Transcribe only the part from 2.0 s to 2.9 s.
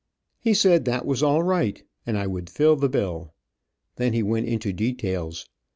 and I would fill the